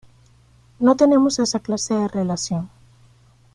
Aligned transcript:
No 0.79 0.95
tenemos 0.95 1.37
esa 1.37 1.59
clase 1.59 1.93
de 1.93 2.07
relación. 2.07 2.71